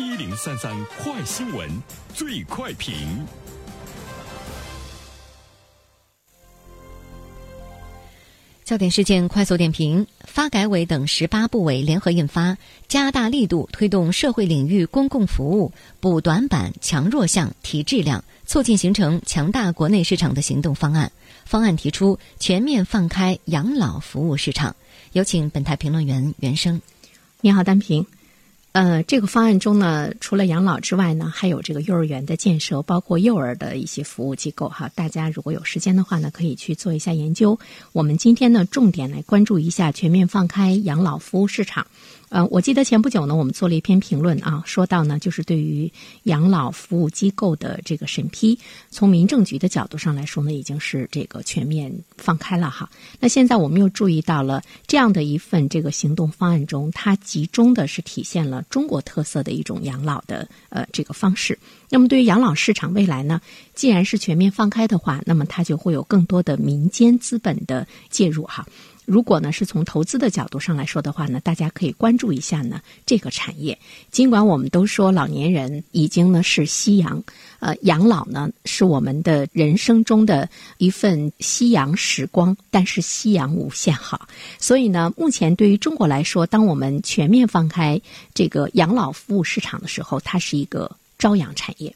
[0.00, 1.68] 一零三三快新闻，
[2.14, 2.94] 最快评。
[8.64, 12.52] 焦点事件快速点评：发改委等十八部委联合印发
[12.88, 15.70] 《加大力度推动社会领域公共服务
[16.00, 21.12] 补短板、强弱项、提质量，促进形成强大国内市场的行动方案》。
[21.44, 24.74] 方案提出全面放开养老服务市场。
[25.12, 26.80] 有请本台评论员袁生。
[27.42, 28.06] 你好，单平。
[28.72, 34.88] 呃，这个方案中呢，除了养老之外呢，还有这个幼儿园的建设，包括幼儿的一些服务机构哈。
[34.94, 37.58] 大家如果有时间的话呢，可以去做一下研究。
[37.92, 41.84] 我们今天呢，重点来关注一下全面放开养老服务市场。
[42.28, 48.56] 呃，我记得前不久呢，我们做了一篇评论啊，说到呢，就是对于养老服务机构的这个审批，
[48.88, 52.88] 从民政局的角度上来说呢，已经是这个全面放开了哈。
[53.18, 61.58] 那现在我们又注意到了这样的一份这个行动方案中，它集中的是体现了中国特色的一种养老的呃这个方式。
[61.90, 63.40] 那么对于养老市场未来呢，
[63.74, 68.64] 既然是全面放开的话，那么它就会有更多的民间资本的介入哈。
[69.06, 73.76] 如果呢是从投资的角度上来说的话呢，大家可以关注一下呢这个产业。
[74.12, 77.20] 尽管我们都说老年人已经呢是夕阳，
[77.58, 84.28] 呃，养老呢是我们的人生中的一份夕阳时光，但是夕阳无限好。
[84.60, 88.00] 所以呢，目前对于中国来说，当我们全面放开
[88.32, 90.88] 这个养老服务市场的时候，它是一个
[91.20, 91.94] 朝阳产业。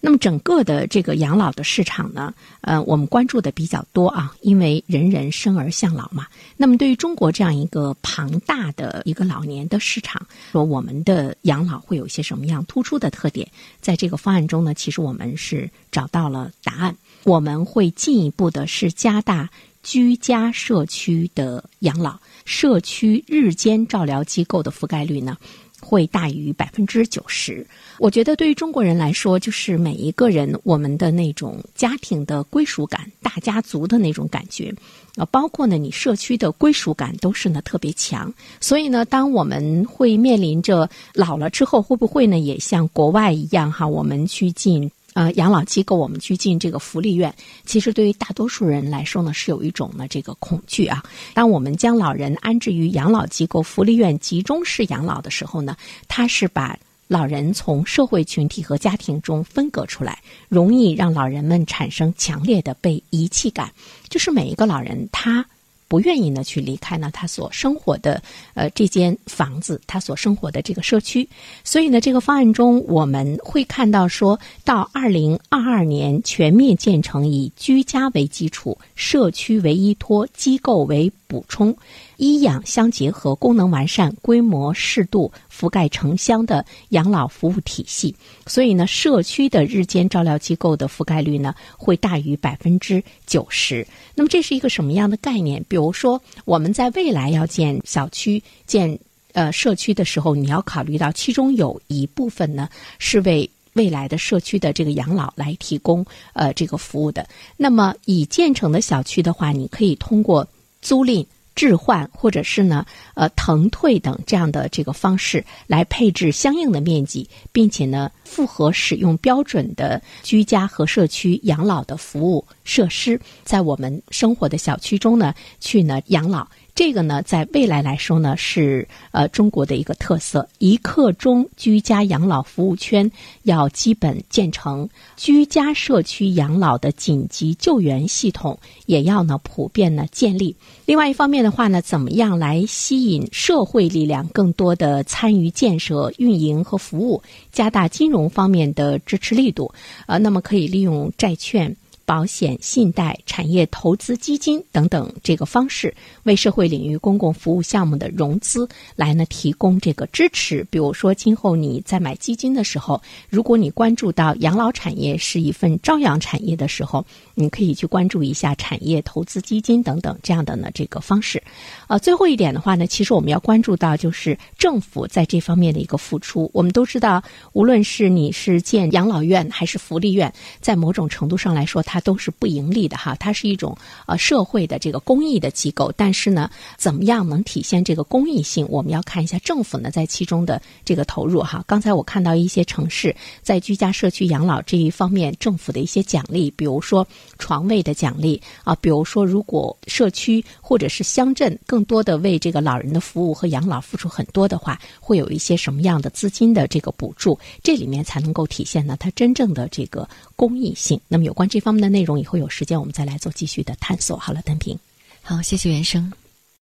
[0.00, 6.26] 那么整个的这个养老的市场呢，呃，我们关注的比较多啊，因为人人生而向老嘛。
[6.58, 13.48] 那么对于中国这样一个庞大的一个老年的市场，说我们的养老会有一些什么样突出的特点？
[13.80, 16.94] 在这个方案中呢，其实我们是找到了答案。
[17.22, 19.48] 我们会进一步的是加大
[19.82, 25.38] 居家社区的养老，社区日间照料机构的覆盖率呢。
[25.84, 27.64] 会大于百分之九十。
[27.98, 34.74] 我觉得对于中国人来说，就是每一个人我们的那种家庭的归属感、大家族的那种感觉，
[35.16, 38.32] 呃，包括呢你社区的归属感都是呢特别强。
[38.60, 44.90] 所以呢，当我们会面临着老了之后，会不会呢也像国外一样哈，我们去进。
[45.14, 47.32] 呃，养老机构我们去进这个福利院，
[47.64, 51.02] 其实对于大多数人来说呢，是有一种呢这个恐惧啊。
[51.32, 55.76] 当我们将老人安置于养老机构、福利院集中式养老的时候呢，
[56.08, 56.76] 它是把
[57.06, 63.70] 老人从社会群体和家庭中分隔出来，容易让老人们产生强烈的被遗弃感。
[64.08, 65.46] 就是每一个老人他。
[65.88, 68.22] 不愿意呢去离开呢他所生活的
[68.54, 71.28] 呃这间房子，他所生活的这个社区，
[71.62, 81.76] 所以呢这个方案中我们会看到说到二零二二年全面建成以居家为基础、社区为依托、机构为补充。
[82.16, 88.14] 医养相结合、功能完善、规模适度、覆盖城乡的养老服务体系，
[88.46, 93.86] 所以呢，社区的日间照料机构的覆盖率呢会大于百分之九十。
[94.14, 95.64] 那么这是一个什么样的概念？
[95.68, 98.98] 比如说，我们在未来要建小区、建
[99.32, 107.26] 呃社区的时候，你要考虑到其中有一部分呢是为未来的社区的这个养老来提供呃这个服务的。
[107.56, 110.46] 那么已建成的小区的话，你可以通过
[110.80, 111.26] 租赁。
[111.54, 112.84] 置换或者是呢，
[113.14, 126.46] 呃，腾退等这样的这个方式来配置相应的面积，并且呢，符合使用标准的居家和社区养老的服务设施，在我们生活的小区中呢，去呢养老。
[126.74, 130.48] 这个呢，在未来来说呢，是呃中国的一个特色。
[130.58, 133.08] 一刻钟居家养老服务圈
[133.44, 140.56] 要基本建成，居家社区养老的紧急救援系统也要呢普遍呢建立。
[140.84, 149.72] 另外一方面的话呢，怎么样来吸引社会力量更多的参与建设、运营和服务，加大金融方面的支持力度？
[150.08, 151.76] 呃，那么可以利用债券。
[152.04, 155.94] 保险、信贷、产业投资基金等等这个方式，
[156.24, 160.66] 为社会领域公共服务项目的融资来呢提供这个支持。
[160.70, 171.42] 比如说，今后你在买基金的时候，如果你关注到养老产业是一份朝阳产业的时候，你可以去关注一下产业投资基金等等这样的呢这个方式。
[171.88, 176.50] 呃，最后一点的话呢，其实我们要关注到就是政府在这方面的一个付出。
[176.52, 185.92] 我们都知道，无论是你是建养老院还是福利院，在某种程度上来说，它它都是不盈利的哈，它是一种呃社会的这个公益的机构。
[185.96, 188.66] 但是呢，怎么样能体现这个公益性？
[188.68, 191.62] 我们要看一下政府呢在其中的这个投入哈。
[191.68, 197.06] 刚才我看到一些城市在居家社区养老这一方面，政府的一些奖励，比如说
[197.38, 207.38] 床位的奖励啊，比如说如果社区或者是乡镇更多的为这个老人的服务和养老付出很多的话，会有一些什么样的资金的这个补助？
[207.62, 211.00] 这里面才能够体现呢它真正的这个公益性。
[211.06, 214.16] 那么有关这方面的内容，以后有时间我们再来做继续的探索。
[214.16, 214.78] 好了，单平，
[215.22, 216.10] 好，谢谢原生。